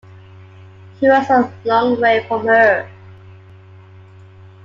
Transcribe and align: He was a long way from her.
He 0.99 1.07
was 1.07 1.29
a 1.29 1.53
long 1.63 2.01
way 2.01 2.25
from 2.27 2.47
her. 2.47 2.89